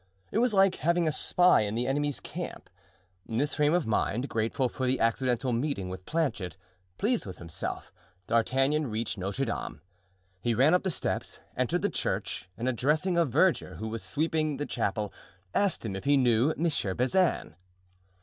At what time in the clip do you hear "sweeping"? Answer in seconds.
14.01-14.57